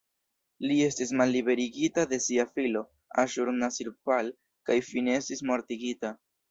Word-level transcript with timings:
Li 0.69 0.77
estis 0.85 1.11
malliberigita 1.19 2.07
de 2.15 2.19
sia 2.29 2.47
filo 2.57 2.83
"Aŝur-nasir-pal" 3.27 4.37
kaj 4.71 4.83
fine 4.93 5.19
estis 5.23 5.51
mortigita. 5.53 6.19